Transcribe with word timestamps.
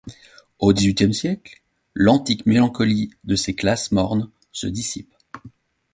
Au 0.57 0.73
dix-huitième 0.73 1.13
siècle 1.13 1.61
l’antique 1.93 2.47
mélancolie 2.47 3.11
de 3.23 3.35
ces 3.35 3.53
classes 3.53 3.91
mornes 3.91 4.31
se 4.51 4.65
dissipe. 4.65 5.13